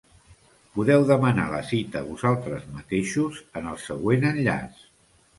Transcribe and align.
Podeu 0.75 1.03
demanar 1.09 1.43
la 1.51 1.59
cita 1.71 2.01
vosaltres 2.07 2.65
mateixos 2.77 3.37
en 3.61 3.69
el 3.73 3.77
següent 3.83 4.25
enllaç. 4.31 4.81